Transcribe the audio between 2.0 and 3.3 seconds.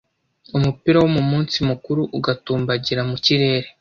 ugatumbagira mu